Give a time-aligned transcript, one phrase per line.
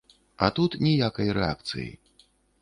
[0.45, 1.87] А тут ніякай рэакцыі.